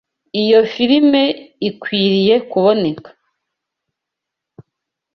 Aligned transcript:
Iyo 0.41 0.59
firime 0.71 1.23
ikwiriye 1.69 2.35
kuboneka. 2.49 3.09